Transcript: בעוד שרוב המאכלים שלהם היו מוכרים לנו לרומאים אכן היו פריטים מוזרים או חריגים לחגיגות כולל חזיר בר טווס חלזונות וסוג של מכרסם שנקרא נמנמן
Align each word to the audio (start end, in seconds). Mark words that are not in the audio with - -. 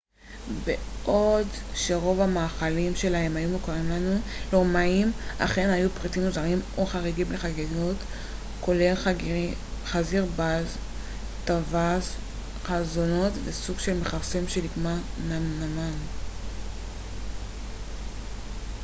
בעוד 0.65 1.47
שרוב 1.75 2.21
המאכלים 2.21 2.95
שלהם 2.95 3.35
היו 3.37 3.49
מוכרים 3.49 3.89
לנו 3.89 4.19
לרומאים 4.53 5.11
אכן 5.37 5.69
היו 5.69 5.89
פריטים 5.89 6.23
מוזרים 6.25 6.59
או 6.77 6.85
חריגים 6.85 7.31
לחגיגות 7.31 7.95
כולל 8.61 8.93
חזיר 9.85 10.25
בר 10.25 10.63
טווס 11.45 12.13
חלזונות 12.63 13.33
וסוג 13.45 13.79
של 13.79 13.97
מכרסם 14.01 14.47
שנקרא 14.47 14.95
נמנמן 15.27 15.93